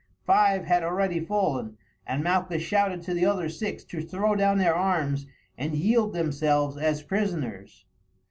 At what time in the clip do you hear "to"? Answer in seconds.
3.03-3.13, 3.83-4.01